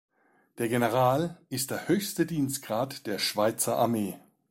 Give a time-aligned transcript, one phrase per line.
[0.57, 4.17] Der General ist der höchste Dienstgrad der Schweizer Armee.